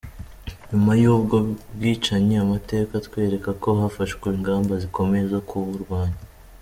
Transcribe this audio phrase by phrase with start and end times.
[0.69, 1.35] Nyuma y’ubwo
[1.75, 6.19] bwicanyi, amateka atwereka ko hafashwe ingamba zikomeye zo kuburwanya.